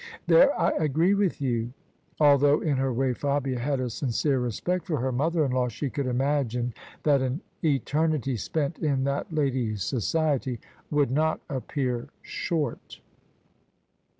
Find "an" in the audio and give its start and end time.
7.21-7.41